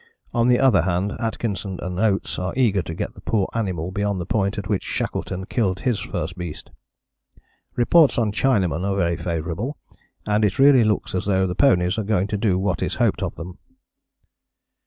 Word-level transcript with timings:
On 0.33 0.47
the 0.47 0.57
other 0.57 0.81
hand, 0.81 1.11
Atkinson 1.19 1.77
and 1.79 1.99
Oates 1.99 2.39
are 2.39 2.55
eager 2.57 2.81
to 2.81 2.95
get 2.95 3.13
the 3.13 3.21
poor 3.21 3.47
animal 3.53 3.91
beyond 3.91 4.19
the 4.19 4.25
point 4.25 4.57
at 4.57 4.67
which 4.67 4.81
Shackleton 4.81 5.45
killed 5.45 5.81
his 5.81 5.99
first 5.99 6.35
beast. 6.35 6.71
Reports 7.75 8.17
on 8.17 8.31
Chinaman 8.31 8.83
are 8.83 8.95
very 8.97 9.15
favourable, 9.15 9.77
and 10.25 10.43
it 10.43 10.57
really 10.57 10.83
looks 10.83 11.13
as 11.13 11.25
though 11.25 11.45
the 11.45 11.53
ponies 11.53 11.99
are 11.99 12.03
going 12.03 12.25
to 12.29 12.37
do 12.39 12.57
what 12.57 12.81
is 12.81 12.95
hoped 12.95 13.21
of 13.21 13.35
them." 13.35 13.59